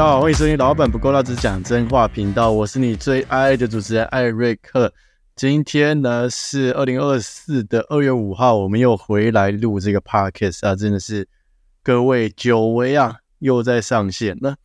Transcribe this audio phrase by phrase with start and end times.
[0.00, 4.90] 大家好，欢迎收听《老板不够辣，只讲真话》频道，我是你最爱的主持人艾瑞克。
[5.36, 11.28] 今天呢是二零二四的二月五号，我们又回来录这个 podcast 啊，真的是
[11.82, 14.56] 各位久违啊，又在上线了。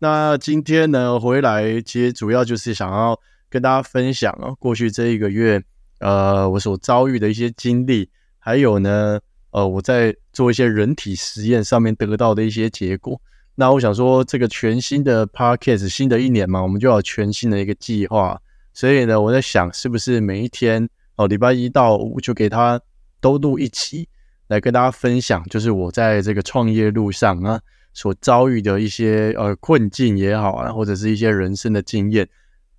[0.00, 3.18] 那今天呢回来，其实主要就是想要
[3.48, 5.58] 跟大家分享啊，过去这一个月，
[6.00, 9.18] 呃，我所遭遇的一些经历，还有呢，
[9.52, 13.18] 呃，我在做一些人体实验上面得到的一些结果。
[13.54, 18.40] 那我想说，这个全新的 podcast，新的一年嘛，我们就要全新的一个计划。
[18.72, 22.80] 所以呢，我在想，是不是每一天哦，礼拜一到五就给他
[23.20, 24.08] 都录一期，
[24.48, 27.60] 来跟大家分享，就是我在这个创业路上啊，
[27.92, 32.26] 所遭遇的一些呃困境也好啊，或者是一些人生的经验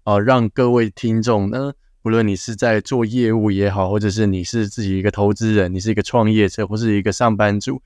[0.04, 7.80] 啊，让各位听众呢，无论你是在做业务也好，或者是你是自己一个投资人，你是一个创业者，或是一个上班族。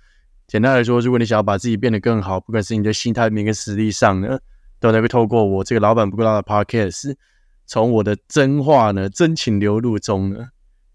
[0.47, 4.39] 简单来说，如果你想要把自己变得更好，不管是你的心态面跟实力上呢，
[4.79, 7.13] 都能够透过我这个老板不够大的 podcast，
[7.65, 10.47] 从我的真话呢、真情流露中呢，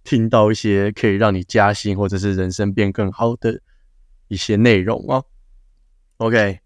[0.05, 3.61] 听到一些可以让你加薪或者是人生变更好的
[4.28, 5.23] 一些内容啊。
[6.17, 6.61] OK，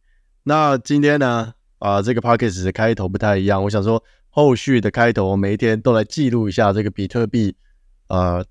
[0.45, 7.57] 那今天呢，啊，这个 podcast 的开头不太一样，我想说后续的开头，每一天都来记录一下这个比特币，
[8.07, 8.47] 呃。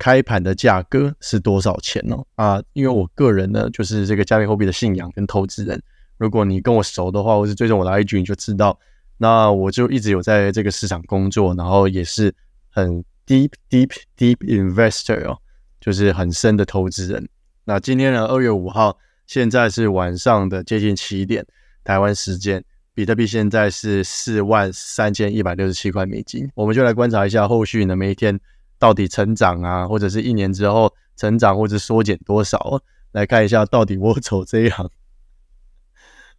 [0.00, 2.16] 开盘的价格是多少钱呢？
[2.36, 5.78] 啊，因为我个人呢，就是这个加密货币的信仰跟投资人。
[6.16, 8.80] 如果你跟我熟的话，或是追踪我的 IG，你就知道，
[9.18, 12.34] 那我就一直有在这个市场工作，然后也是
[12.70, 15.36] 很 deep deep deep investor 哦，
[15.82, 17.28] 就是很深的投资人。
[17.64, 21.44] 那今天呢，二月五号，现在是晚上的接近七点，
[21.84, 22.64] 台湾时间，
[22.94, 26.50] 比特币现在是四万三千一百六十七块美金。
[26.54, 28.40] 我们就来观察一下后续呢，每一天。
[28.80, 32.82] 到底成长啊，或者是一年之后成长或者缩减多少？
[33.12, 34.90] 来看一下，到底我走这一行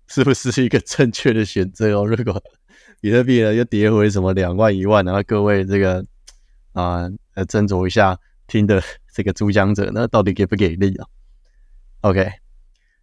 [0.07, 2.05] 是不是一个正确的选择哦？
[2.05, 2.41] 如果
[2.99, 6.03] 比特币呢又跌回什么两万一万，然后各位这个
[6.73, 8.81] 啊，呃，斟酌一下听的
[9.13, 11.05] 这个主讲者呢，到底给不给力啊
[12.01, 12.31] ？OK，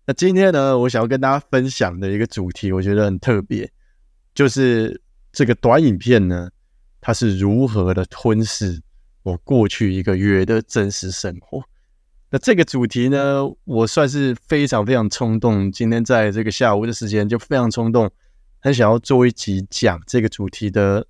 [0.07, 3.71] 那今天呢，我想要跟大家分享的一个主题，我觉得很特别，
[4.35, 5.01] 就是
[5.31, 6.51] 这个短影片呢，
[7.01, 8.83] 它是如何的吞噬。
[9.29, 11.63] 我过去一个月的真实生活，
[12.31, 15.71] 那这个主题呢，我算是非常非常冲动。
[15.71, 18.11] 今天在这个下午的时间，就非常冲动，
[18.59, 21.07] 很想要做一集讲这个主题的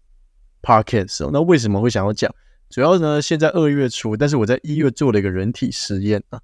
[0.62, 1.31] podcast。
[1.33, 2.34] 那为什么会想要讲？
[2.71, 6.41] 主要呢，现在二月初，但是我在一月做了一个人体实验啊。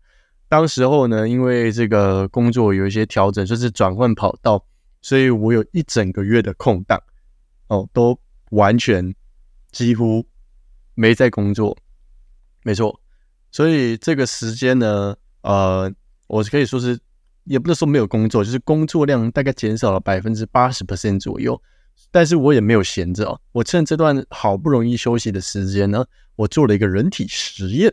[0.49, 4.65] 当时候呢，因为这个工作有一些调整，就是转换跑道，
[5.03, 7.03] 所以我有一整个月的空档
[7.67, 8.17] 哦，都
[8.51, 9.13] 完全
[9.73, 10.25] 几乎。
[10.94, 11.77] 没在工作，
[12.62, 13.00] 没错，
[13.50, 15.93] 所以这个时间呢，呃，
[16.28, 16.99] 我可以说是，
[17.44, 21.60] 也不能说没有工作，就是工作量大概减少了百分之八十 percent 左右。
[22.10, 26.04] 但是我也没有闲着啊，我趁这段好不容易休息的时间呢，
[26.37, 27.93] 我做了一个人体实验，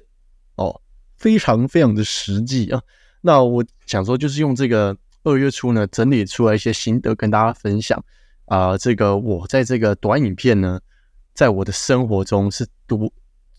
[0.55, 0.81] 哦，
[1.17, 2.81] 非常非常的实际啊。
[3.21, 8.03] 那我想说，就是用这个二月初呢，整理出来一些心得跟大家分享
[8.45, 8.77] 啊。
[8.77, 10.79] 这个我在这个短影片呢。
[11.33, 13.11] 在我的生活中是多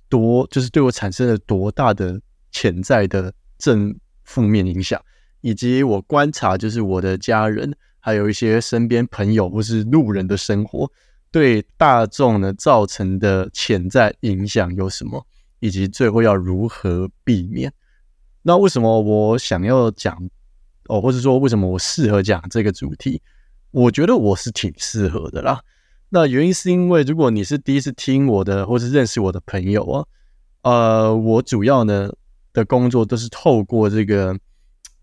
[0.08, 3.94] 多，就是对我产生了多大的潜在的正
[4.24, 5.00] 负面影响，
[5.40, 10.90] 以及我观察，就是我的家人，还有一些身边朋友或是路人的生活，
[11.30, 15.26] 对大众呢造成的潜在影响有什么，
[15.60, 17.72] 以及最后要如何避免？
[18.42, 20.28] 那为什么我想要讲
[20.88, 23.22] 哦，或者说为什么我适合讲这个主题？
[23.70, 25.62] 我觉得我是挺适合的啦。
[26.14, 30.04] 那原因是因为，如果你是第一次听我的，或是认识我的朋友啊，
[30.60, 32.12] 呃，我主要呢
[32.52, 34.38] 的工作都是透过这个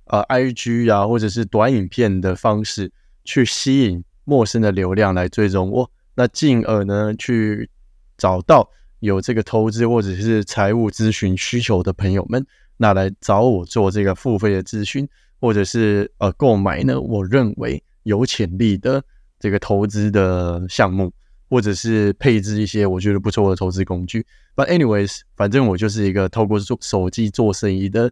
[0.06, 2.92] 呃 I G 啊，或者是短影片的方式
[3.24, 7.68] 去吸引陌生的流量来追踪我，那进而呢去
[8.16, 12.46] 找到有这个投资或者是财务咨询需求的朋友们，
[12.78, 15.10] 那来找我做这个付费的咨询，
[15.42, 19.04] 或者是呃购买呢，我认为有潜力的。
[19.40, 21.12] 这个投资的项目，
[21.50, 24.26] 或者是配置一些我觉得不错的投资工具。
[24.56, 28.12] But anyways，反正我就是一个透过做手机做生意的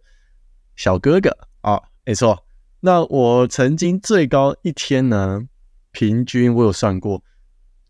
[0.76, 2.46] 小哥哥啊，没错。
[2.80, 5.48] 那我曾经最高一天呢，
[5.92, 7.22] 平均我有算过，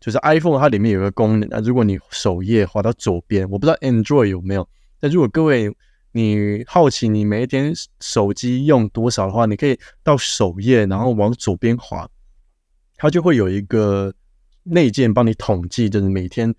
[0.00, 4.68] 就是 iPhone 它里面有个功能啊，如果你首页滑到左边，我不知道 Android 有没有。
[4.98, 5.72] 但如果各位
[6.12, 12.08] 你好奇你每一天手机用多少的话，你可以到首页，然后往左边滑。
[12.98, 14.12] 它就会有一个
[14.64, 16.54] 内建帮你统计，就是每天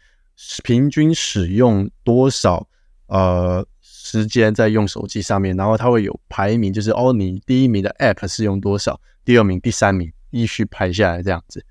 [0.63, 2.68] 平均使用多少
[3.07, 11.63] 呃时间在用手机上面，然后它会有排名，就是哦，你第一名的 App 是用多少，第二名、第三名依序排下来这样子。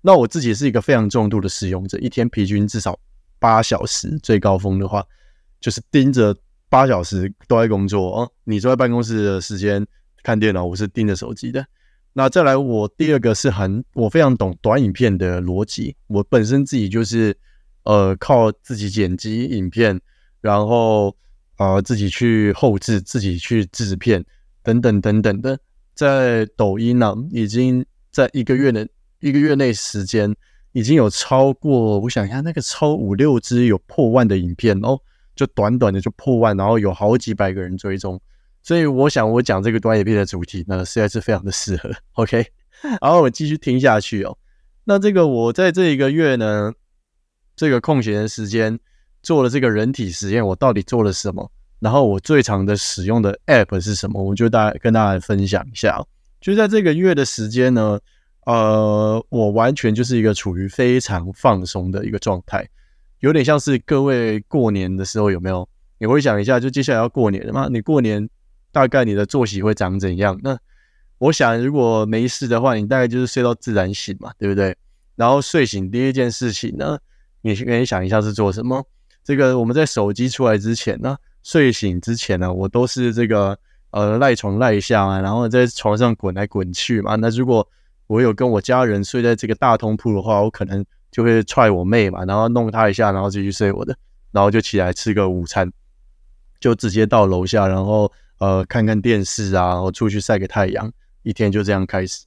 [0.00, 2.98] 那我自己是一个非常重度的使用者，一天平均至少
[3.40, 5.04] 八小时，最高峰的话
[5.60, 6.34] 就是盯着
[6.68, 8.32] 八小时都在工作哦。
[8.44, 9.84] 你坐在办公室的时间
[10.22, 11.66] 看电脑，我是盯着手机的。
[12.12, 17.36] 那再来，我第二个是很我非常懂短影片的逻辑，我本身自己就是
[17.84, 20.00] 呃靠自己剪辑影片，
[20.40, 21.16] 然后
[21.56, 24.24] 啊自己去后置，自己去制片
[24.62, 25.58] 等等等等的，
[25.94, 28.88] 在抖音呢已经在一个月的。
[29.24, 30.34] 一个月内时间
[30.72, 34.98] 已经有超过，我想一下，那个超五六支有破万的影片哦，
[35.36, 38.20] 就短短的就破万，然后有好几百个人追踪，
[38.62, 41.90] 所以我想我讲这个短影片的主题呢，实在是非常的适合。
[42.14, 42.46] OK，
[43.00, 44.36] 然后我继续听下去哦。
[44.84, 46.72] 那这个我在这一个月呢，
[47.56, 48.78] 这个空闲的时间
[49.22, 51.50] 做了这个人体实验，我到底做了什么？
[51.80, 54.22] 然后我最长的使用的 App 是什么？
[54.22, 56.02] 我就大跟大家分享一下。
[56.40, 57.98] 就在这个月的时间呢。
[58.44, 62.68] 呃，我完全就是一个处于非常放松的一个状态，
[63.20, 65.68] 有点像是各位过年的时候有没有？
[65.98, 67.68] 你回想一下，就接下来要过年了嘛？
[67.70, 68.28] 你过年
[68.72, 70.36] 大概你的作息会长怎样？
[70.42, 70.58] 那
[71.18, 74.76] 我想，如果没事的话，你大概就是睡到自然醒嘛，对不对？
[75.14, 76.98] 然后睡醒第一件事情呢，
[77.42, 78.84] 你可以想一下是做什么？
[79.22, 83.56] 这个我们在手机出来之前呢，睡醒之前呢，我都是这个
[83.90, 87.14] 呃赖床赖下嘛，然后在床上滚来滚去嘛。
[87.14, 87.64] 那如果
[88.08, 93.96] 我有跟我家人睡在这个大通铺的话，我可能就会踹我妹嘛，然后弄她一下，然后继续睡我的，
[94.32, 95.70] 然后就起来吃个午餐，
[96.58, 98.10] 就直接到楼下，然后
[98.42, 100.92] 呃看看电视啊，然后出去晒个太阳，
[101.22, 102.24] 一天就这样开始。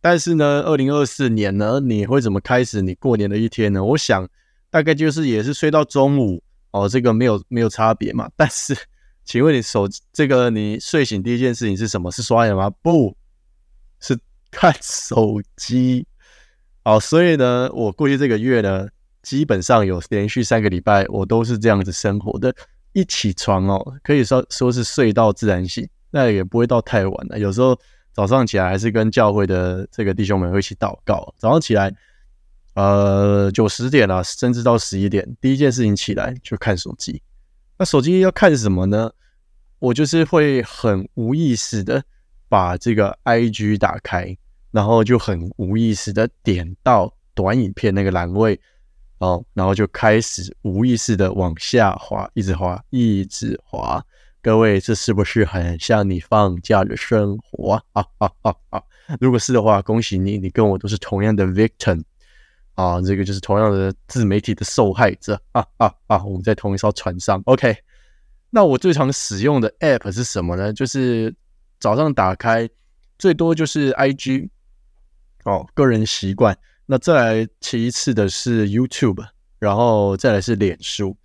[0.00, 3.82] 但是呢，二零二四年呢，你会怎么开始你过年的一天呢？
[3.82, 4.28] 我想
[4.70, 6.40] 大概就是也是睡到中午
[6.70, 8.30] 哦，这个没有没有差别嘛。
[8.36, 8.76] 但是，
[9.24, 12.12] 请问你手这个你睡醒第一件事情是什么？
[12.12, 12.70] 是刷牙吗？
[12.80, 13.16] 不
[13.98, 14.16] 是。
[14.48, 16.06] 看手机，
[16.84, 18.86] 哦，所以呢，我过去这个月呢，
[19.20, 22.54] 基本上有连续三个礼拜，我都是这样子生活的。
[22.96, 27.38] 一起床哦，可以说说是睡到自然醒，那也不会到太晚了。
[27.38, 27.78] 有时候
[28.12, 31.34] 早上起来还是跟教会的这个弟兄们会一起祷告。
[31.36, 31.94] 早上起来，
[32.74, 37.20] 呃，九十点了，甚至到十一点，第一件事情起来就看手机。
[37.76, 39.12] 那手机要看什么呢？
[39.78, 42.02] 我就是会很无意识的。
[42.48, 44.38] 把这个 I G 打开，
[44.70, 48.60] 然后就很无意识的点到短影片那个栏位
[49.18, 54.04] 哦，然后就开始无意识的往下滑，一直滑，一直滑。
[54.42, 58.04] 各位，这是不是很像你放假的生活啊？
[58.18, 58.82] 啊啊啊！
[59.20, 62.02] 如果是的话，恭喜你，你跟我都是同样的 victim
[62.74, 66.24] 啊，这个就是同样的自媒体的受害者啊啊啊！
[66.24, 67.76] 我们在同一艘船上，OK。
[68.50, 70.72] 那我最常使用的 app 是什么呢？
[70.72, 71.34] 就是。
[71.78, 72.66] 早上打开
[73.18, 74.48] 最多就是 I G
[75.44, 76.56] 哦，个人习惯。
[76.86, 79.24] 那再来其次的是 YouTube，
[79.58, 81.16] 然后再来是脸书。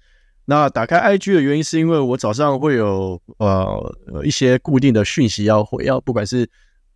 [0.46, 6.50] 那打开 I G 的原因是因为我早上会有呃一些固定的讯息要回，要不管是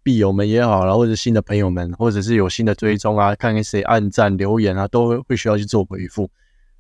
[0.04, 6.30] 币友们也好，然后或者新的朋友们，或者是有新的追踪啊，看看谁按赞留言啊，都会需要去做回复。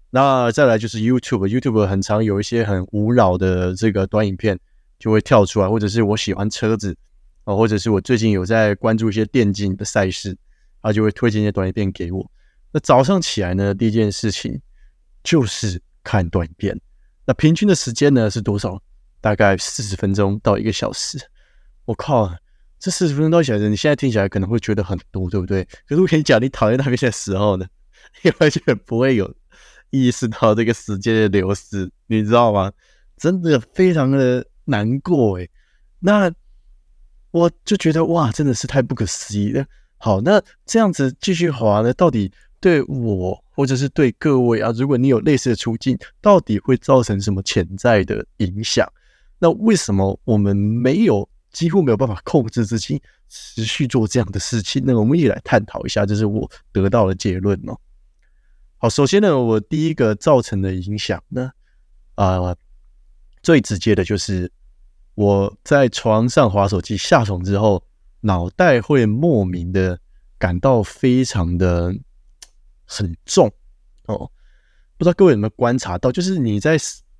[0.09, 4.59] 那再来就是 YouTube，YouTube 很常有一些很无脑的这个短影片。
[4.97, 6.95] 就会跳出来，或者是我喜欢车子
[7.43, 10.35] 啊，或者是我最近有在关注一些电竞的赛事，
[10.85, 12.31] 他就会推荐一些短片给我。
[12.71, 14.61] 那早上起来呢，第一件事情
[15.23, 16.79] 就是看短片。
[17.25, 18.81] 那平均的时间呢是多少？
[19.19, 21.19] 大概四十分钟到一个小时。
[21.85, 22.33] 我靠，
[22.79, 25.63] 这四十分钟到一个小时，你现在听起来可能会觉得很多，对不对？
[25.87, 27.65] 可是我跟你讲，你讨厌那边的时候呢，
[28.21, 29.33] 你完全不会有
[29.89, 32.71] 意识到这个时间的流失，你知道吗？
[33.17, 34.45] 真的非常的。
[34.67, 35.47] 难过诶，
[35.99, 36.33] 那
[37.29, 39.63] 我就觉得哇，真的是太不可思议了。
[40.05, 48.87] 好，那这样子继续滑呢，到底对我或者是对各位啊，如果你有类似的处境，到底会造成什么潜在的影响？
[49.39, 54.83] 那为什么我们没有几乎没有办法控制自己持续做这样的事情？
[54.85, 57.75] 那我们一起来探讨一下，这是我得到的结论哦。
[58.77, 61.49] 好，首先呢，我第一个造成的影响呢，
[62.13, 62.55] 啊。
[63.41, 64.51] 最直接的就是
[65.15, 67.83] 我在床上划手机，下床之后，
[68.25, 69.99] 脑袋会莫名的
[70.37, 71.93] 感到非常的
[72.85, 73.51] 很重
[74.05, 74.29] 哦。
[74.97, 76.77] 不知道各位有没有观察到，就是你在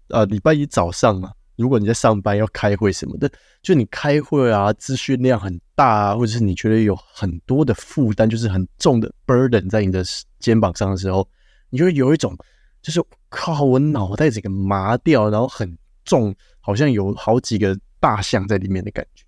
[0.09, 3.31] 呃礼拜一早上啊，如果你在上班要开会什么的，
[3.61, 10.03] 就你开会啊，资讯量很大啊，或者是你觉得有很多的负担，就是很重的 burden 在你的
[10.39, 11.27] 肩膀上的时候，
[11.69, 12.35] 你就会有一种
[12.81, 15.77] 就是靠我脑袋整个麻掉，然后很。
[16.05, 19.24] 重好像有好几个大象在里面的感觉。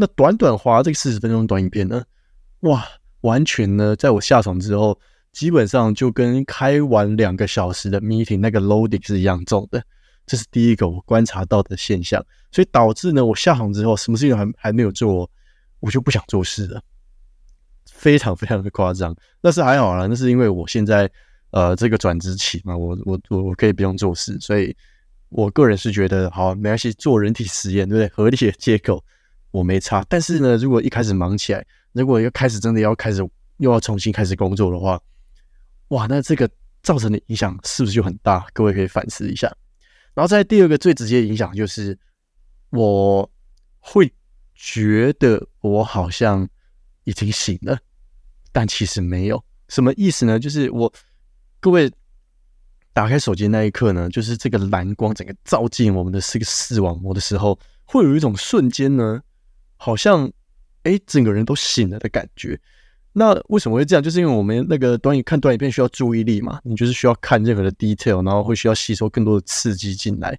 [0.00, 2.04] 那短短滑这个四十分钟短影片呢？
[2.60, 2.86] 哇，
[3.22, 4.96] 完全呢，在我下床之后，
[5.32, 9.82] 基本上就跟开完两个小时的 meeting 那个 loading 是一样重的。
[10.24, 15.28] 这是第一个我观察到的现象，所以导致呢，我下床之后，什么事情还还没有做，
[15.80, 16.80] 我就不想做事了，
[17.90, 19.12] 非常非常的夸张。
[19.40, 21.10] 但是还好啦，那是因为我现在
[21.50, 24.76] 呃这个转职期嘛，我我我我可以不用做事，所以
[25.30, 28.08] 我个人是觉得好没关系，做人体实验对不对？
[28.14, 29.02] 合理的借口
[29.50, 30.04] 我没差。
[30.08, 33.18] 但是呢，如果一开始忙起来，如果要开始真的要开始
[33.58, 35.00] 又要重新开始工作的话，
[35.88, 36.48] 哇，那这个
[36.82, 38.46] 造成的影响是不是就很大？
[38.52, 39.52] 各位可以反思一下。
[40.14, 41.98] 然后在第二个最直接的影响就是，
[42.70, 43.30] 我
[43.78, 44.12] 会
[44.54, 46.48] 觉得我好像
[47.04, 47.78] 已经醒了，
[48.52, 49.42] 但其实没有。
[49.68, 50.38] 什么意思呢？
[50.38, 50.92] 就是我
[51.60, 51.92] 各位
[52.92, 59.22] 打开手机那一刻呢，就是这个蓝光整个照进我们的这个视网膜的时候，会有一种瞬间呢，
[59.78, 60.30] 好像
[60.82, 62.60] 哎整个人都醒了的感觉。
[63.12, 64.02] 那为什么会这样？
[64.02, 70.38] 就是因为我们那个短影看短影片需要注意力嘛，你就是需要看任何的 detail，然后会需要吸收更多的刺激进来，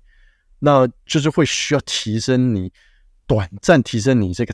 [0.59, 2.71] 那就是会需要提升你
[3.27, 4.53] 短暂提升你这个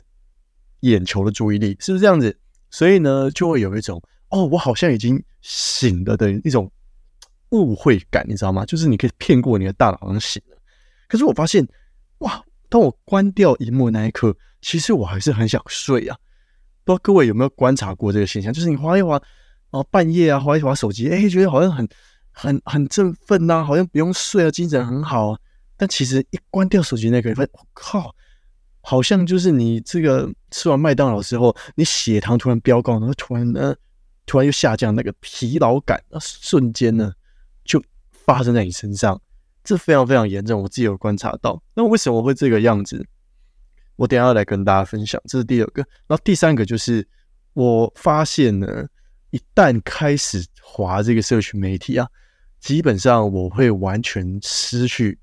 [0.80, 2.36] 眼球的注意力，是不是这样子？
[2.70, 6.68] 所以呢，就会有一种哦，我好像已经醒了的一种
[7.50, 8.66] 误会感，你知道吗？
[8.66, 10.56] 就是你可以骗过你的大脑，好像醒了。
[11.06, 11.64] 可是我发现，
[12.18, 16.16] 哇，当我关掉荧幕那一刻，其实我还是很想睡啊。
[16.84, 18.52] 不知道各位有没有观察过这个现象？
[18.52, 19.20] 就是你划一划，
[19.70, 21.88] 哦，半夜啊，划一划手机，哎，觉得好像很、
[22.30, 25.38] 很、很振奋呐，好像不用睡啊，精神很好啊。
[25.76, 28.14] 但其实一关掉手机那个，发现我靠，
[28.80, 33.74] 好像就是你这个吃完麦当劳之后，你血糖突然飙高，然后突然呢，
[34.24, 37.12] 突然又下降，那个疲劳感啊，瞬间呢
[37.64, 37.82] 就
[38.12, 39.20] 发生在你身上，
[39.66, 41.60] 这非常非常严重，我自己有观察到。
[41.74, 43.04] 那为什么会这个样子？
[43.96, 45.82] 我等下要来跟大家分享，这是第二个。
[46.06, 47.06] 然后第三个就是，
[47.54, 48.86] 我发现呢，
[49.30, 52.06] 一旦开始滑这个社群媒体啊，
[52.60, 55.18] 基本上我会完全失去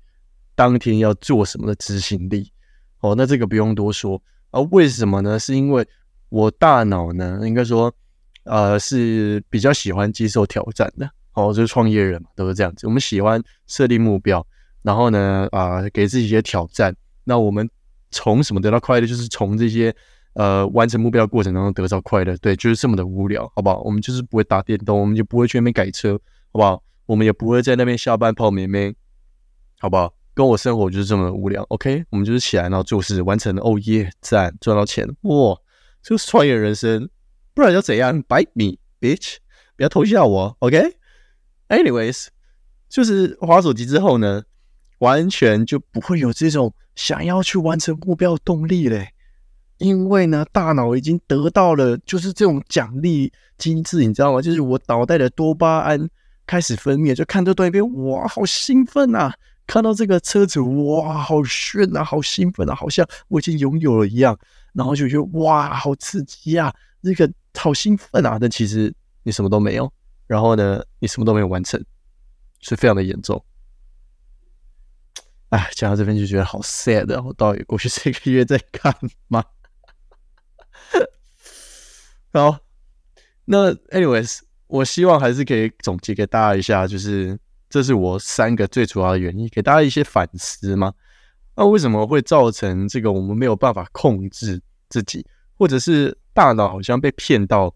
[0.54, 2.52] 当天要做什么的执行力。
[3.00, 4.20] 哦，那这个不用多说
[4.50, 4.60] 啊。
[4.72, 5.38] 为什么呢？
[5.38, 5.86] 是因为
[6.28, 7.94] 我大脑呢，应该说，
[8.42, 11.08] 呃，是比较喜欢接受挑战的。
[11.34, 12.86] 哦，就是创业人嘛，都是这样子。
[12.86, 14.46] 我们喜欢设立目标，
[14.82, 16.94] 然后呢，啊，给自己一些挑战。
[17.24, 17.68] 那我们。
[18.16, 19.92] 从什么得到快乐，就是从这些
[20.34, 22.36] 呃完成目标过程当中得到快乐。
[22.36, 23.82] 对，就是这么的无聊，好不好？
[23.82, 26.12] 我们就是不会打电动，我们就不会去那边改车，
[26.52, 26.80] 好不好？
[27.06, 28.94] 我们也不会在那边下班泡绵绵，
[29.80, 30.14] 好不好？
[30.32, 31.64] 跟我生活就是这么的无聊。
[31.70, 33.60] OK，我们就是起来然后做事，完成了。
[33.62, 35.58] 哦耶，赞，赚到钱，哇，
[36.00, 37.10] 就是创业人生。
[37.52, 39.38] 不然要怎样？Bite me, bitch！
[39.76, 40.96] 不要偷笑我，OK。
[41.74, 42.28] Anyways，
[42.88, 44.42] 就是滑手机之后呢，
[44.98, 46.74] 完全就不会有这种。
[46.94, 49.08] 想要去完成目标的动力嘞，
[49.78, 54.40] 因为呢，大脑已经得到了就是这种奖励机制，你知道吗？
[54.40, 56.08] 就是我脑袋的多巴胺
[56.46, 59.34] 开始分泌，就看这段片，哇，好兴奋啊！
[59.66, 64.38] 看到这个车子，哇，好炫啊，好兴奋啊，好像我已经拥有了一样，
[64.72, 67.28] 然后就觉得哇，好刺激啊，这个
[67.58, 68.38] 好兴奋啊！
[68.40, 69.92] 但其实你什么都没有，
[70.26, 71.84] 然后呢，你什么都没有完成，
[72.60, 73.44] 是非常的严重。
[75.50, 78.94] 哎，讲到这边就觉得好 sad，我到底过去这个月在干
[79.28, 79.44] 嘛？
[82.32, 82.58] 好，
[83.44, 87.38] 那 anyways，我希望还是可以总结给大家一下，就是
[87.68, 90.92] 这是我三个最主要的原因，给大家一些反思嘛。
[91.54, 95.24] 那为什么会造成这个我们没有办法控制自己，
[95.56, 97.72] 或者是大脑好像被骗到？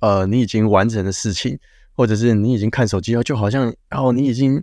[0.00, 1.58] 呃，你已经完成的事情，
[1.92, 4.62] 或者是你已经看手机了，就好像哦，你已经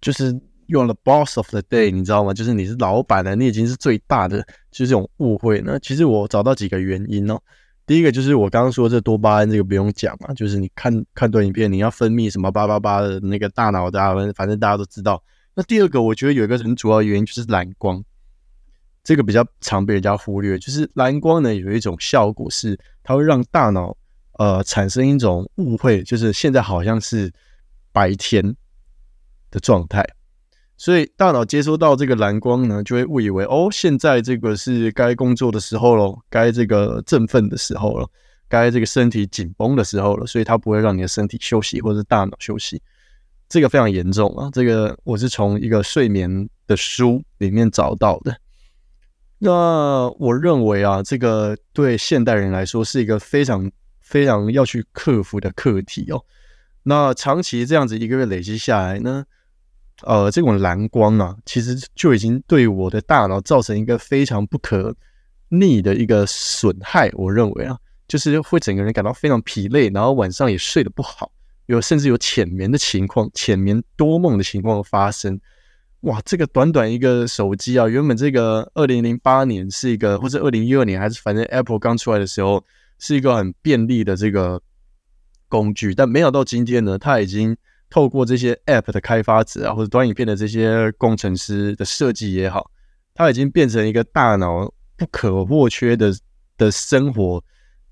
[0.00, 0.40] 就是。
[0.68, 2.32] 用了 boss of the day，你知道吗？
[2.32, 4.38] 就是你是老板了，你已经是最大的，
[4.70, 5.78] 就是这种误会呢。
[5.80, 7.38] 其实我找到几个原因哦。
[7.84, 14.00] 第一个就是我刚刚说这多巴胺，这个不用讲嘛，就是你看看短影片，你要分泌什么八八八的那个大脑的，
[14.34, 15.22] 反正大家都知道。
[15.54, 18.02] 那第二个，我觉得有一个很主要原因就是蓝光，
[19.04, 20.58] 这个比较常被人家忽略。
[20.58, 23.94] 就是蓝光呢有一种效果是，它会让大脑
[24.42, 27.32] 呃产生一种误会，就是现在好像是
[27.92, 28.42] 白天
[29.52, 30.04] 的状态。
[30.76, 38.08] 所以大脑接收到这个蓝光呢，就会误以为哦，现在这个是该工作的时候了，该这个振奋的时候了，
[38.48, 42.82] 该这个身体紧绷的时候了，所以它不会让你的身体休息或者大脑休息，
[43.48, 44.50] 这个非常严重啊！
[44.52, 48.36] 这个我是从一个睡眠的书里面找到的。
[49.38, 53.70] 那我认为啊，这个对现代人来说是一个非常
[54.12, 56.22] 非常要去克服的课题哦。
[56.82, 59.24] 那长期这样子一个月累积下来呢？
[60.02, 64.94] 呃，这种蓝光啊，其实就已经对我的大脑造成一个非常不可
[65.48, 67.08] 逆的一个损害。
[67.14, 67.78] 我认为啊，
[68.08, 71.30] 就是会整个人感到非常疲累，然后晚上也睡得不好，
[71.66, 75.40] 有甚至有浅眠的情况、浅眠多梦的情况发生。
[76.00, 82.64] 哇，这个短短一个手机啊，原本这个二零零八年是一个，或者二零一二年还是反正 Apple 刚出来的时候，
[83.02, 84.62] 是一个很便利的这个
[85.48, 87.56] 工具，但没想到今天呢，它已经
[87.90, 92.70] 透过这些 App 的开发者啊，或者短影片的这些工程师的设计也好，
[93.12, 96.14] 它已经变成一个大脑不可或缺的
[96.56, 97.42] 的生活。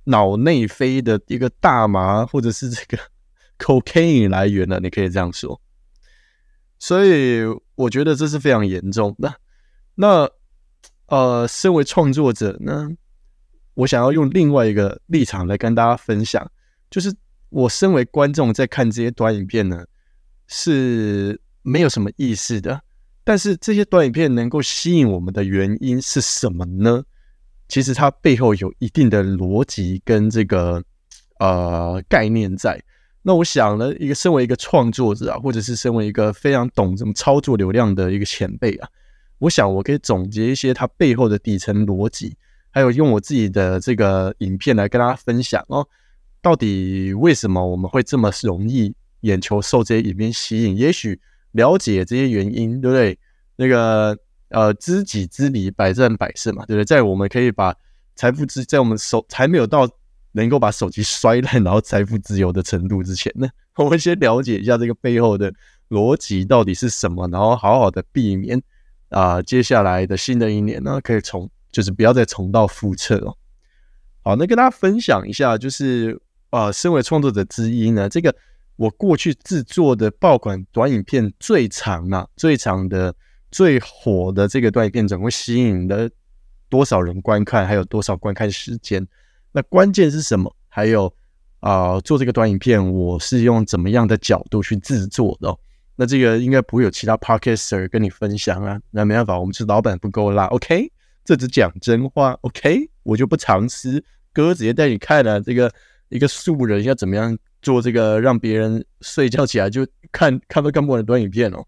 [0.04, 2.98] 脑内飞的一个大麻，或者是这个
[3.60, 5.60] cocaine 来源了，你可以这样说。
[6.78, 7.42] 所以
[7.74, 9.32] 我觉得这是非常严重的。
[9.94, 10.28] 那
[11.06, 12.88] 呃，身为创作者呢，
[13.80, 16.46] 我想要用另外一个立场来跟大家分享，
[16.90, 17.10] 就是
[17.48, 19.86] 我身为观众在看这些短影片呢，
[20.48, 22.82] 是没有什么意思的。
[23.24, 27.02] 但是这些短影片能够吸引我们的原因是什么呢？
[27.68, 30.82] 其实它背后有一定的逻辑跟这个
[31.38, 32.82] 呃概念在。
[33.22, 38.88] 那我想呢，一个身为一个创作者啊，或者是身为一个非常懂怎么操作流量的一个前辈啊，
[39.38, 42.36] 我想我可以总结一些它背后的底层逻辑，
[42.70, 45.86] 还有用我自己的这个影片来跟大家分享哦。
[46.42, 50.76] 到底为什么我们会这么容易眼球受这些影片吸引？
[50.76, 51.20] 也许
[51.52, 53.18] 了解这些原因，对不对？
[53.56, 54.18] 那个。
[54.52, 56.84] 呃，知己知彼，百战百胜嘛，对不对？
[56.84, 57.72] 在我们可以把
[58.16, 59.88] 财富自在我们手还没有到
[60.32, 65.54] 能够把手机摔烂，然后财富自由的程度之前呢，我们先了解一下这个背后的
[65.88, 68.60] 逻辑到底是什么，然后好好的避免
[69.10, 73.36] 啊，接下来的新的一年呢，可以从就是不要再重蹈覆辙哦。
[74.22, 78.34] 好，那跟大家分享一下，就是啊，身为创作者之一呢，这个
[78.76, 83.14] 我过去制作的爆款短影片最长啊，最长的。
[83.52, 86.08] 最火的这个短影片总共吸引了
[86.68, 87.66] 多少人观看？
[87.66, 89.04] 还有多少观看时间？
[89.50, 90.54] 那关键是什么？
[90.68, 91.12] 还有
[91.58, 95.52] 啊，做这个短影片，我是用怎么样的角度去制作的？
[95.96, 98.80] 那这个应该不会有其他 podcaster 跟你分享啊。
[98.92, 100.44] 那没办法，我们是老板不够辣。
[100.44, 100.88] OK，
[101.24, 102.38] 这只讲真话。
[102.42, 105.72] OK，我就不藏私，哥直接带你看了这个
[106.08, 111.64] 一个素人要怎么样做这个让别人睡觉起来就看看都看不完的短影片哦。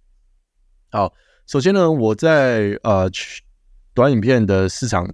[0.90, 1.12] 好。
[1.44, 3.42] 首先呢，我在呃去
[3.92, 5.12] 短影片的市场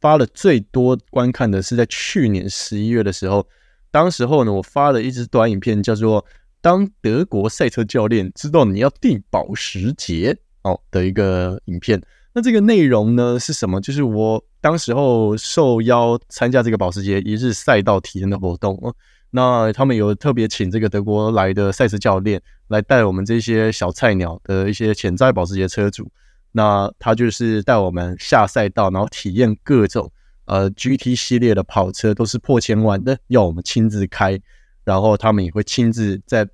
[0.00, 3.46] 发了最多观看的是在去年十一月的时候，
[3.90, 6.24] 当时候呢，我发了一支短影片，叫做
[6.62, 12.02] 《当德国赛车教练知道你要订保时捷》哦的一个影片。
[12.38, 13.80] 那这个内容呢是什么？
[13.80, 18.94] 就是我当时候受邀参加这个保时捷一日赛道体验的活动哦。
[19.30, 26.08] 那他们有特别请这个德国来的赛车教练来带我们这些小菜鸟的一些潜在保时捷车主。
[26.52, 30.08] 那他就是带我们下赛道，然后体验各种
[30.44, 34.40] 呃 GT 系列的跑车，都是破千万的，要我们亲自开。
[34.84, 36.46] 然后他们也会亲自在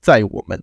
[0.00, 0.58] 载我们，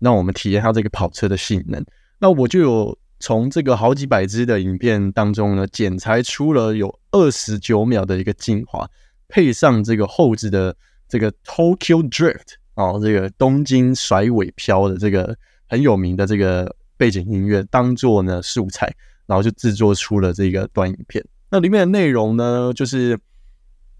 [0.00, 1.86] 让我们体验他这个跑车的性能。
[2.18, 8.88] 那我就有从这个好几百支的影片当中呢，剪裁出了有二十九秒的一个精华，
[9.28, 10.76] 配上这个后置的。
[11.08, 15.36] 这个 Tokyo Drift 哦，这个东京甩尾飘的这个
[15.68, 18.92] 很有名的这个背景音乐，当做呢素材，
[19.24, 21.24] 然后就制作出了这个短影片。
[21.48, 23.16] 那里面的内容呢，就是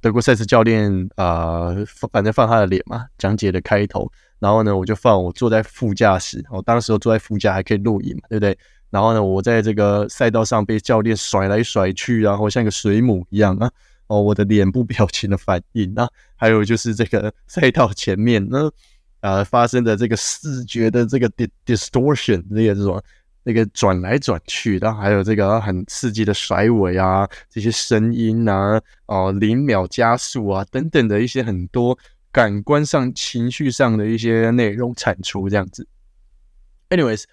[0.00, 1.72] 德国赛车教练啊，
[2.10, 4.10] 反正放他的脸嘛，讲解的开头。
[4.40, 8.58] 然后呢，我就放我坐在副驾驶，我当时坐在副驾还可以录影嘛，对不对？
[8.90, 13.70] 然后呢，我在这个赛道上被教练甩来甩去，然后像个水母一样啊。
[14.08, 18.70] 哦，我的脸部表情的反应啊，还有就是这个赛道前面呢，
[19.18, 21.28] 呃，发生的这个视觉的这个
[21.64, 23.02] distortion，这个这种
[23.42, 31.98] 那个转来转去，然后还有这个很刺激的甩尾啊，这些声音啊，哦，零秒加速啊，等等的一些很多
[32.30, 35.84] 感官上、情绪上的一些内容产出这样子。
[36.90, 37.24] Anyways，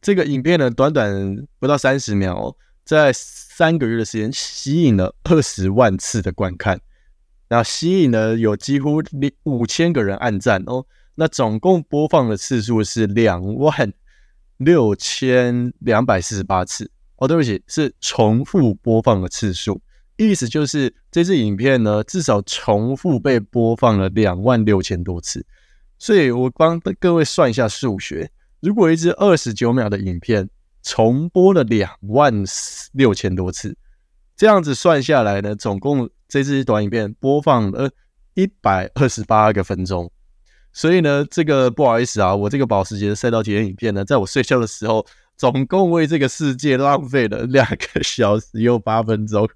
[0.00, 2.56] 这个影片呢，短短不到三十秒。
[2.82, 6.80] 在三个月的时间，吸引了二十万次的观看，
[7.48, 9.00] 那吸引了有几乎
[9.44, 10.84] 五千个人按赞哦。
[11.14, 13.92] 那总共播放的次数是两万
[14.56, 17.28] 六千两百四十八次哦。
[17.28, 19.80] 对不起，是重复播放的次数，
[20.16, 25.46] 意思就是这支影片呢，至少重复被播放了两万六千多次。
[25.96, 30.48] 所以我帮各位算一下数学，如果一支二十九秒的影片。
[30.82, 32.32] 重播了两万
[32.92, 33.76] 六千多次，
[34.34, 37.90] 这样子算下来呢，总共这支短影片播放了
[38.32, 40.10] 一百二十八个分钟。
[40.72, 45.04] 所以呢，这个不好意思啊，我这个保时捷的赛道体验影片呢，在我睡觉的时候，
[45.36, 49.46] 总共为这个世界浪费了两个小时又八分钟。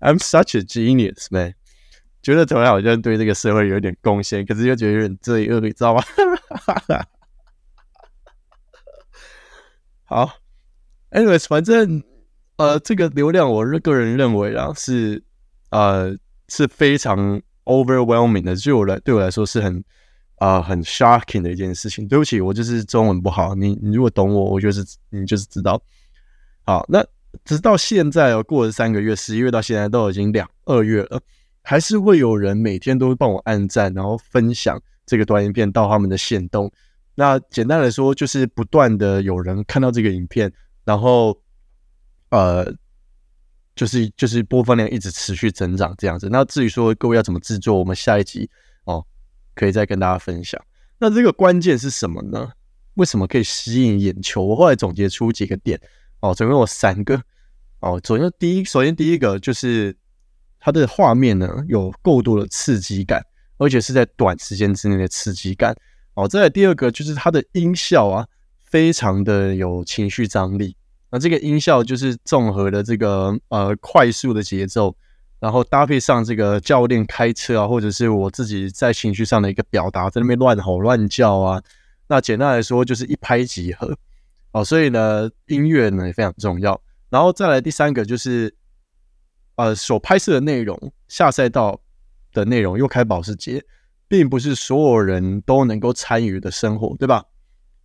[0.00, 1.54] I'm such a genius, man！
[2.20, 6.02] 觉得突然好像对这个社会有点贡献，可是又觉得有点罪恶，你知道吗？
[10.12, 10.30] 好
[11.10, 12.02] ，anyways，反正
[12.56, 15.24] 呃，这个流量，我个人认为啊，是
[15.70, 16.14] 呃
[16.48, 19.82] 是非常 overwhelming 的，对我来对我来说是很
[20.36, 22.06] 啊很 shocking 的一件事情。
[22.06, 25.82] 对不起，我就是中文不好，你你如果懂我，我就是你就是知道。
[26.64, 27.02] 好，那
[27.44, 31.20] 直到现在哦，过了三个月，十一月到现在都已经两二月了，
[31.62, 36.70] 还是会有人每天都帮我按赞，然后分享这个短影片到他们的线动。
[37.14, 40.50] 那简单来说，就是不断的有人看到这个影片，
[40.84, 41.38] 然后
[42.30, 42.72] 呃，
[43.76, 46.28] 就是就是播放量一直持续增长这样子。
[46.30, 48.48] 那至于说各位要怎么制作，我们下一集
[48.84, 49.04] 哦
[49.54, 50.58] 可以再跟大家分享。
[50.98, 52.50] 那这个关键是什么呢？
[52.94, 54.42] 为什么可以吸引眼球？
[54.42, 55.80] 我后来总结出几个点
[56.20, 57.22] 哦，总共有三个
[57.80, 58.00] 哦。
[58.04, 59.94] 首先第一，首先第一个就是
[60.58, 63.22] 它的画面呢有够多的刺激感，
[63.58, 65.76] 而且是在短时间之内的刺激感。
[66.14, 68.26] 哦，再来第二个就是它的音效啊，
[68.64, 70.76] 非常的有情绪张力。
[71.10, 74.94] 那这个音效就是综合的这个呃快速的节奏，
[75.40, 81.62] 然后搭配上这个教练开车啊，或者是我自己在情绪上的一个表达，在那边乱吼乱叫啊。
[82.08, 83.96] 那简单来说就是一拍即合。
[84.52, 86.78] 哦，所以呢，音乐呢也非常重要。
[87.08, 88.54] 然后再来第三个就是
[89.56, 91.80] 呃所拍摄的内容，下赛道
[92.32, 93.64] 的内容又开保时捷。
[94.12, 97.24] 并不是所有人都能够参与的生活，对吧？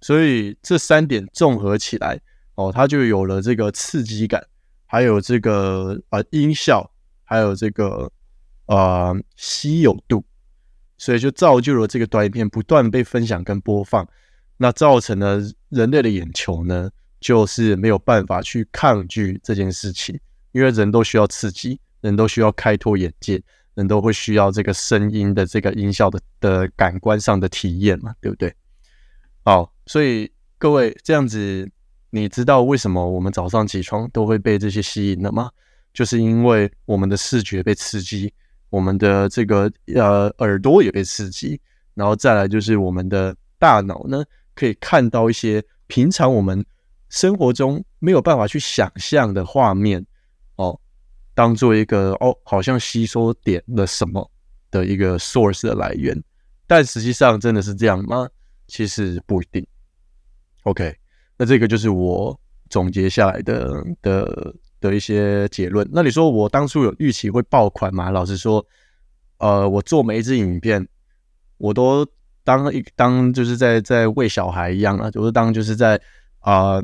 [0.02, 2.20] 所以这三点综合起来，
[2.56, 4.46] 哦，它就有了这个刺激感，
[4.86, 6.92] 还有这个呃音效，
[7.24, 8.12] 还有这个
[8.66, 10.22] 呃稀有度，
[10.98, 14.06] 所以就造就了这个短影片不断被分享跟播放，
[14.58, 20.20] 那造成了人类的眼球呢，就是没有办法去抗拒这件事情，
[20.52, 23.42] 因为人都需要刺激，人都需要开拓眼界。
[23.78, 28.52] 人都会需要这个声音的这个音效的的感官上的体验嘛，对不对？
[29.44, 31.70] 好，所以各位这样子，
[32.10, 35.52] 你知道为什么我们早上起床都会被这些吸引了吗？
[35.94, 38.34] 就是因为我们的视觉被刺激，
[38.72, 41.62] 我们的这个呃耳朵也被刺激，
[41.94, 46.66] 然后再来就是我们的大脑呢，可以看到一些平常我们
[47.10, 50.04] 生活中没有办法去想象的画面。
[51.38, 54.28] 当做一个哦，好像吸收点了什么
[54.72, 56.20] 的一个 source 的来源，
[56.66, 58.28] 但实际上真的是这样吗？
[58.68, 59.64] 其实不一定。
[60.64, 60.96] OK，
[61.38, 62.36] 那这个就是我
[62.72, 63.72] 总结下来的
[64.02, 65.88] 的的一些结论。
[65.92, 68.10] 那你说我当初有预期会爆款吗？
[68.10, 68.66] 老实说，
[69.38, 70.88] 呃，我做每一支影片，
[71.60, 72.04] 我都
[72.44, 76.02] 当一当就是在在喂小孩一样啊，就是当就是在
[76.40, 76.82] 啊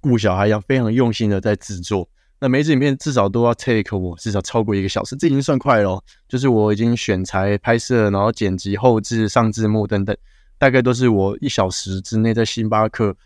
[0.00, 2.08] 顾小孩一样，非常用心的在制作。
[2.42, 6.02] 那每支影片至少都要 take 我至少超过一个小时，这已经算快了。
[6.26, 10.16] 就是我已经选材、拍摄，然后剪辑、后置、上字幕等等，
[10.58, 13.16] 大概都是我一小时之内在星巴克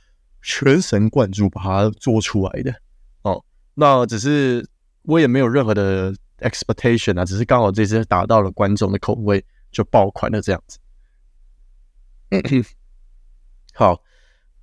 [0.42, 2.74] 全神贯注把它做出来的。
[3.22, 4.68] 哦，那只是
[5.05, 10.79] 我也没有任何的 expectation 啊，只是刚好这次达到了观众的口味，就爆款了这样子。
[13.72, 13.98] 好，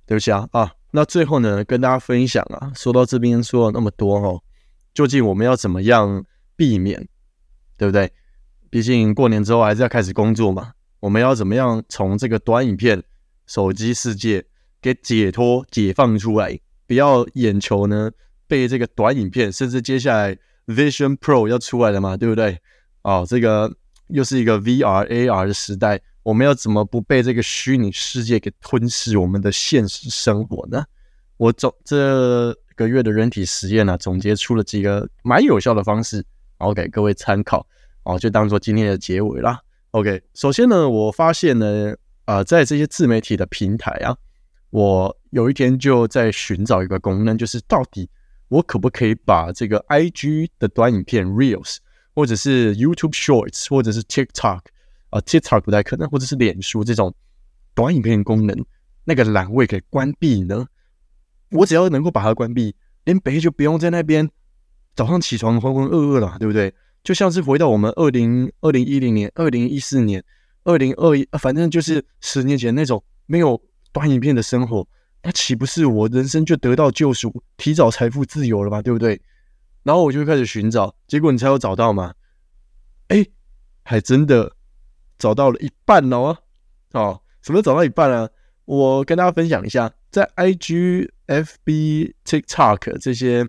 [0.06, 0.72] 对不起啊啊。
[0.96, 4.40] 那最后呢，跟大家分享啊，说到这边说了那么多哦，
[4.94, 7.08] 究竟我们要怎么样避免，
[7.76, 8.12] 对不对？
[8.70, 13.02] 毕竟过年之后还是要开始工作嘛，我们要怎么样从这个短影片
[13.44, 14.46] 手机世界
[14.80, 16.60] 给解脱、解放出来？
[16.86, 18.12] 不要眼球呢
[18.46, 22.60] 被这个短影片，甚至接下来 Vision Pro 要出来了嘛，对不对？
[23.02, 23.68] 哦，这个
[24.10, 26.00] 又是一个 VR AR 的时代。
[26.24, 30.82] 我们要怎么不被这个虚拟世界给吞噬我们的现实生活呢？
[31.36, 36.16] 我总这个月的人体实验呢，总结出了几个蛮有效的方式，
[36.58, 37.66] 然后给各位参考，
[38.04, 39.60] 哦，就当做今天的结尾啦。
[39.90, 44.16] OK，首先呢，我发现呢，啊，在这些自媒体的平台啊，
[44.70, 48.08] 我有一天就在寻找一个功能，就是到底
[48.48, 51.76] 我可不可以把这个 IG 的短影片 Reels，
[52.14, 54.60] 或者是 YouTube Shorts，或者是 TikTok。
[55.14, 57.14] 啊，TikTok 不太可能，或者是脸书这种
[57.72, 58.64] 短影片功能，
[59.04, 60.66] 那个栏位给关闭呢？
[61.52, 62.74] 我只要能够把它关闭，
[63.04, 64.28] 连北就不用在那边
[64.96, 66.74] 早上起床浑浑噩噩了，对不对？
[67.04, 70.24] 就像是回到我们二零二零一零年、二零一四年、
[70.64, 74.84] 二零二一，反正就是十年前那种没有短影片的生活，
[75.22, 78.82] 那岂不是我人生就得到救赎，提早财富自由了吗？
[78.82, 79.22] 对不对？
[79.84, 82.14] 然后我就开始寻找，结果你才有找到吗？
[83.06, 83.24] 哎，
[83.84, 84.56] 还真的。
[85.18, 86.36] 找到了一半哦，
[86.92, 88.28] 哦，什么找到一半呢？
[88.64, 93.46] 我跟大家分享一下，在 IG、FB、TikTok 这些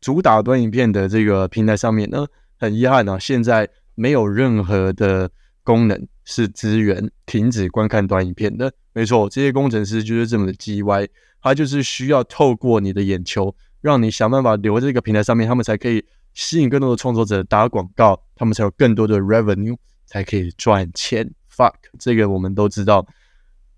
[0.00, 2.26] 主打短影片的这个平台上面呢，
[2.58, 5.30] 很遗憾啊，现在没有任何的
[5.64, 8.72] 功能是支援停止观看短影片的。
[8.92, 11.08] 没错，这些工程师就是这么的 G 歪，
[11.40, 19.76] 他就是需要透过你的眼球，让你想办法留在这个平台上面，他们才可以吸引更多的创作者打广告，他们才有更多的 revenue，
[20.10, 21.32] 才可以赚钱。
[21.48, 23.06] Fuck，这个我们都知道。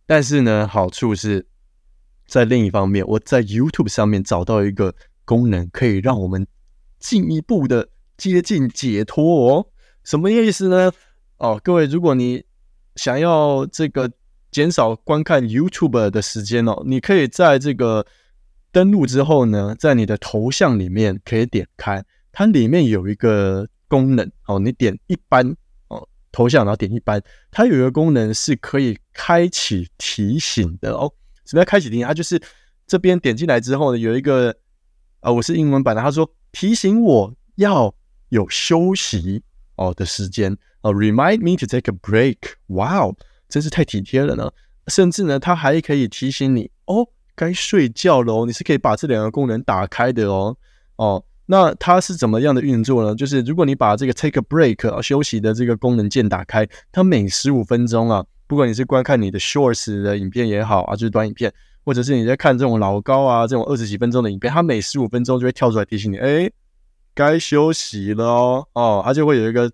[0.06, 1.46] 但是呢，好处是
[2.26, 6.46] 在另一方面，我在 YouTube 上面找到一个功能，可以让我们
[6.98, 9.66] 进一步的接近解脱哦。
[10.04, 10.90] 什么意思呢？
[11.36, 12.42] 哦，各位，如果你
[12.96, 14.10] 想要这个。
[14.52, 18.04] 减少观看 YouTube 的时间哦，你可以在这个
[18.70, 25.56] 登录之后呢，在你的头像里面可以点开，它里面有一个功能哦，你点一般
[26.32, 31.12] 头像，然后点一般，它有一个功能是可以开启提醒的哦。
[31.44, 32.06] 什么叫开启提醒？
[32.06, 32.40] 它就是
[32.86, 34.56] 这边点进来之后呢，有一个
[35.20, 37.94] 啊，我是英文版的，他说提醒我要
[38.30, 39.42] 有休息
[39.76, 42.38] 哦的时间哦，Remind me to take a break。
[42.66, 43.14] Wow！
[43.48, 44.50] 真是太体贴了呢，
[44.86, 48.46] 甚至呢，它还可以提醒你哦，该睡觉了哦。
[48.46, 50.56] 你是可以把这两个功能打开的哦。
[50.96, 53.14] 哦，那它是怎么样的运作呢？
[53.14, 61.52] 就是如果你把这个 take a break 啊休息的这个功能键打开，它每十五分钟啊，不管你是观看你的 shorts 的影片也好啊，就是短影片，
[61.84, 66.50] 或者是你在看这种老高啊这种二十几分钟的影片，它每十五分钟就会跳出来提醒你，哎，
[67.14, 68.66] 该休息了哦。
[68.72, 69.70] 哦，它就会有一个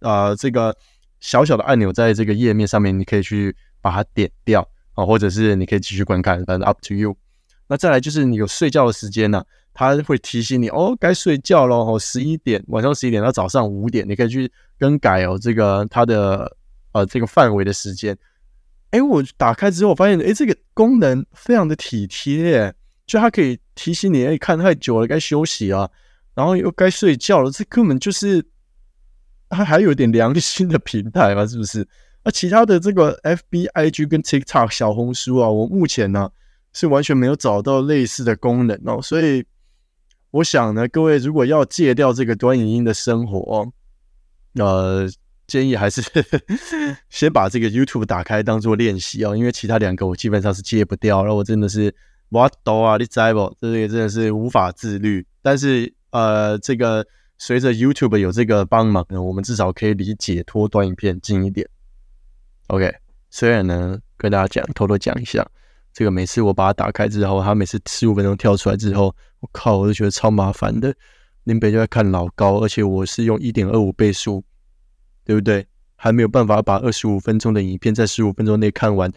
[0.00, 0.76] 啊这个。
[1.22, 7.14] 小小的按钮在这个页面上面，你可以去把它点掉啊，或者是你可以继续观看，反正 up to you。
[7.68, 16.56] 那再来就是你有睡觉的时间呢，它会提醒你哦，该睡觉喽，哦，十一点，晚上十一点到早上五点，你可以去更改哦，这个它的
[16.92, 18.16] 呃这个范围的时间。
[18.90, 22.74] 哎，我打开之后发现，哎，这个功能非常的体贴，
[23.06, 25.88] 就它可以提醒你，哎，看太久了，该休息啊，
[26.34, 28.44] 然后又该睡觉了，这根本就是。
[29.52, 31.84] 它还有点良心的平台嘛，是不是？
[32.22, 36.30] 那其他的这个 F B I G 跟 TikTok 小红书啊，我目前呢
[36.72, 39.02] 是完全没有找到类似的功能哦。
[39.02, 39.44] 所以
[40.30, 43.70] 我想呢，各位如果要戒掉这个短影音的生活，
[44.54, 45.08] 呃，
[45.46, 46.02] 建议还是
[47.10, 51.94] 先把这个 YouTube 打开当做练习哦，因为其他两个我基本上是戒不掉，然后我真的是
[52.28, 53.56] What do 啊，你知不？
[53.60, 55.26] 这个真的是无法自律。
[55.42, 57.06] 但是呃，这个。
[57.42, 61.66] 随着 YouTube 有这个帮忙呢，我们至少可以离解脱短影片近一点。
[62.66, 62.94] OK，
[63.30, 65.42] 虽然呢，跟大家讲，偷偷讲一下，
[65.94, 70.94] 这个每次我把它打开之后，它每次十五分钟跳出来之后，我靠，我就觉得超麻烦的。
[71.44, 74.44] 林北就在看老高，而且我是用一点二五倍速，
[75.24, 75.66] 对不对？
[75.96, 79.12] 还没有办法把二十五分钟的影片在十五分钟内看完。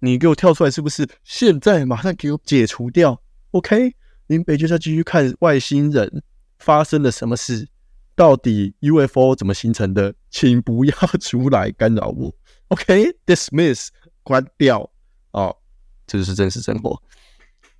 [0.00, 1.08] 你给我跳出来是不是？
[1.24, 3.22] 现在马上给我解除掉。
[3.52, 3.94] OK，
[4.26, 6.22] 林北就在继续看外星人。
[6.58, 7.68] 发生了什么事？
[8.16, 10.12] 到底 UFO 怎么形成的？
[10.28, 12.34] 请不要出来干扰我。
[12.66, 13.88] OK，dismiss，
[14.24, 14.90] 关掉。
[15.30, 15.56] 哦，
[16.04, 17.00] 这就是真实生活。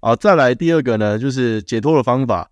[0.01, 2.51] 好，再来第二个呢，就是解脱的方法。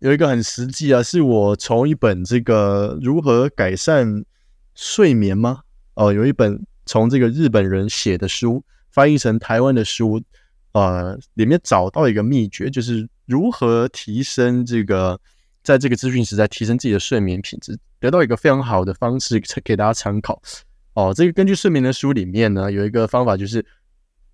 [0.00, 4.24] 有一个很实际啊，是我从一本这个如何改善
[4.74, 5.62] 睡眠吗？
[5.94, 10.22] 哦，有一本从这个日本人写的书翻译成台湾的书，
[10.72, 15.20] 呃，里面找到一个秘诀，就是如何提升这个。
[15.62, 20.38] 在这个资讯时代，提升自己的睡眠品质，得到一个非常好的方式，给大家参考。
[20.92, 23.64] 哦，这个根据睡眠的书里面呢，有一个方法，就是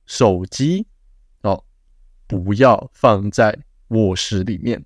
[0.06, 0.84] 手机
[1.42, 1.62] 哦，
[2.30, 4.84] 不要放在卧室里面。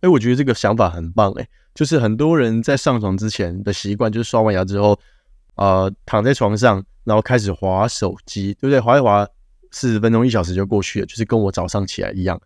[0.00, 4.98] 哎，我觉得这个想法很棒哎，就是很多人在上床之前的习惯，就是刷完牙之后，
[5.56, 8.80] 呃，躺在床上，然后开始划手机，对不对？
[8.80, 9.26] 划一划，
[9.70, 12.40] 四十分钟、一小时就过去了，就是跟我早上起来一样。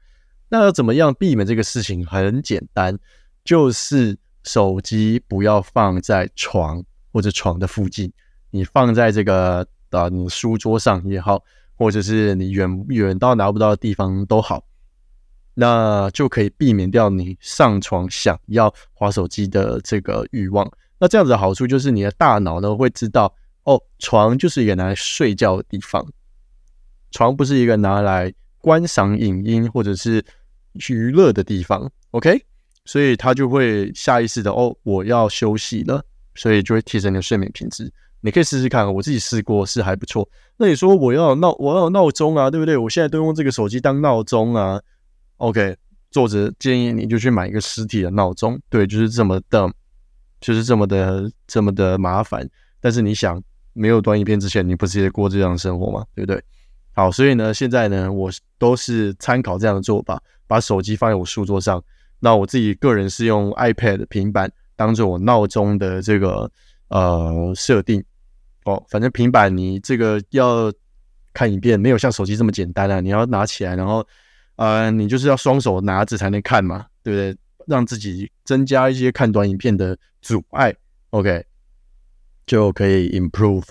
[0.49, 2.05] 那要怎么样避免这个事情？
[2.05, 2.99] 很简单，
[3.45, 8.13] 就是手机不要放在床或者床的附近，
[8.51, 11.43] 你放在这个啊，你书桌上也好，
[11.75, 14.65] 或者是你远远到拿不到的地方都好，
[15.55, 20.71] 那就可以避免掉你上床想要划手机的这个欲望。
[20.99, 23.35] 那这样子的好处就是你的大脑呢会知道，
[23.65, 26.07] 哦，床就是一个拿来睡觉的地方，
[27.11, 28.33] 床不是一个拿来。
[28.65, 30.25] 观赏影音或者是
[30.89, 32.43] 娱乐的地方，OK，
[32.87, 36.03] 所以他就会下意识的哦，我要休息了，
[36.35, 37.93] 所以就会提升你的睡眠品质。
[38.25, 40.27] 你可以试试看，我自己试过是还不错。
[40.57, 42.75] 那你说我要闹，我要闹钟啊，对不对？
[42.75, 44.81] 我现在都用这个手机当闹钟啊
[45.37, 45.77] ，OK。
[46.11, 49.71] 作者建议你就去买一个实体的闹钟，对，就是这么的，
[50.41, 52.49] 就是这么的，这么的麻烦。
[52.81, 53.43] 但是你想，
[53.75, 56.07] 没有短影片之前，你不是也过这样的生活吗？
[56.15, 56.43] 对不对？
[56.95, 61.83] 好，所以呢，现在呢，我都是参考这样的做法，把手机放在我书桌上。
[62.21, 66.51] 那我自己个人是用 iPad 平板当做我闹钟的这个
[66.89, 68.03] 呃设定
[68.65, 68.85] 哦。
[68.89, 70.73] 反正平板你这个要
[71.33, 74.07] 看影片，没有像手机这么简单啊，你要拿起来，然后
[74.57, 77.37] 呃，你就是要双手拿着才能看嘛，对不对？
[77.67, 80.75] 让自己增加一些看短影片的阻碍
[81.11, 81.43] ，OK，
[82.47, 83.65] 就可以 improve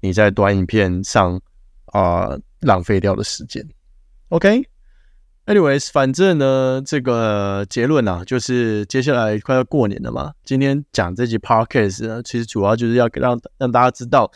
[0.00, 1.40] 你在短影片上
[1.86, 3.66] 啊浪费掉的时间
[4.28, 4.64] ，OK。
[5.46, 10.32] Anyways，反正呢，这个结论啊，就是接下来快要过年了嘛。
[10.42, 14.32] 今天讲这集 Podcast 呢，其实主要就是要让让大家知道，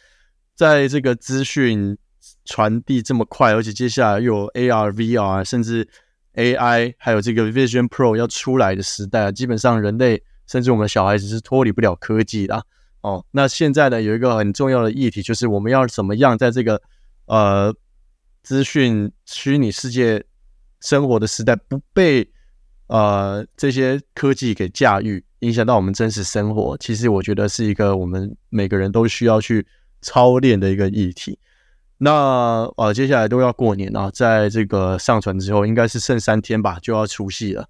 [0.55, 1.97] 在这个资讯
[2.45, 5.89] 传递这么快，而且接下来又有 AR、VR，甚至
[6.35, 12.63] AI，还有这个 Vision Pro 要出来的时代啊，基本上人类甚至我们小孩子是脱离不了科技的
[13.01, 13.25] 哦。
[13.31, 16.83] 那现在呢，有一个很重要的议题，就是我们要怎么样在这个
[17.25, 17.75] 呃
[18.43, 20.23] 资讯虚拟世界。
[20.81, 22.31] 生活的时代不被
[22.87, 26.77] 呃这些科技给驾驭，影响到我们真实生活。
[26.79, 29.67] 其实我觉得是一个我们每个人都需要去
[30.01, 31.39] 操练的一个议题。
[31.99, 37.69] 那呃接下来都要过年了，在这个上传之后，应该是剩三天吧，就要除夕了。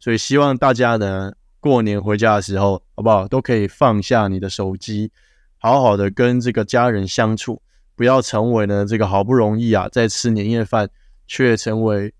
[0.00, 5.12] 所以希望大家呢过年回家的时候，好不好，都可以放下你的手机，
[5.58, 7.60] 好好的跟这个家人相处，
[7.94, 10.88] 不要成为呢这个好不容易啊在吃年夜饭，
[11.26, 12.14] 却成为。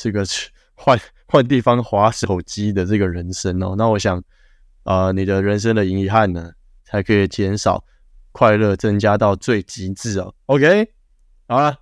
[0.00, 0.24] 这个
[0.74, 4.22] 换换地方划手机的这个人生哦，那我想，
[4.84, 6.50] 啊，你的人生的遗憾呢，
[6.84, 7.84] 才可以减少，
[8.32, 10.34] 快乐增加到最极致哦。
[10.46, 10.88] OK，
[11.46, 11.76] 好了，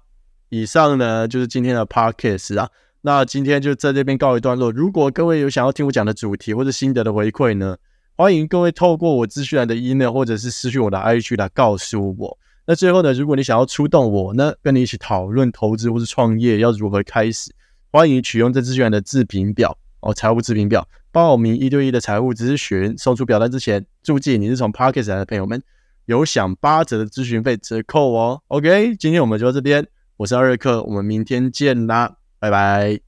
[0.48, 2.68] 以上呢就是今天的 Podcast 啊。
[3.02, 4.72] 那今天就在这边告一段落。
[4.72, 7.76] 如果各位有想要听我讲的主题或者心得的回馈呢，
[8.16, 12.36] 欢迎各位透过我资讯栏的 email 或者是私讯我的 IG 来告诉我。
[12.66, 17.54] 那最后呢，如果你想要出动我呢，跟你一起讨论投资或是创业要如何开始。
[17.90, 25.62] 欢迎取用这资源的自评表哦，财务自评表报名一对一的财务咨询，送出表单之前，注记你是从 Parkes 来的朋友们，
[26.04, 28.42] 有享八折的咨询费折扣哦。
[28.48, 29.86] OK，今天我们就到这边，
[30.18, 33.07] 我是二瑞克，我们明天见啦，拜拜。